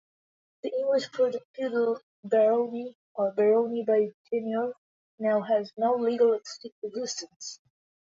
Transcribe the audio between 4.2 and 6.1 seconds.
tenure", now has no